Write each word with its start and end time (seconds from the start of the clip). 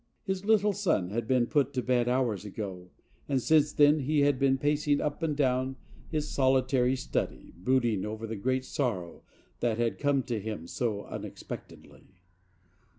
His 0.23 0.43
little 0.45 0.73
son 0.73 1.11
had 1.11 1.27
been 1.27 1.45
put 1.45 1.73
to 1.73 1.83
bed 1.83 2.07
hours 2.09 2.43
ago, 2.43 2.89
and 3.29 3.39
since 3.39 3.71
then 3.71 3.99
he 3.99 4.21
had 4.21 4.39
been 4.39 4.57
pacing 4.57 4.99
up 4.99 5.21
and 5.21 5.37
down 5.37 5.75
his 6.09 6.27
solitary 6.27 6.95
study, 6.95 7.53
brooding 7.55 8.03
over 8.03 8.25
the 8.25 8.35
great 8.35 8.65
sorrow 8.65 9.21
that 9.59 9.77
had 9.77 9.99
come 9.99 10.23
to 10.23 10.39
him 10.39 10.65
so 10.65 11.03
unexpectedly. 11.05 12.15